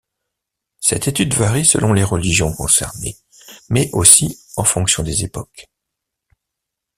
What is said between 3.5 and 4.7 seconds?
mais aussi en